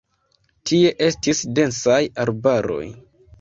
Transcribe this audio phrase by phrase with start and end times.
[0.71, 2.81] Tie estis densaj arbaroj.